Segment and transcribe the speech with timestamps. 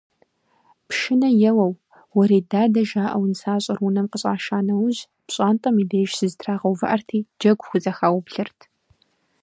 [0.87, 1.73] Пшынэ еуэу,
[2.15, 8.59] уэредадэ жаӀэу нысащӀэр унэм къыщӀаша нэужь пщӀантӀэм и деж щызэтрагъэувыӀэрти, джэгу хузэхаублэрт.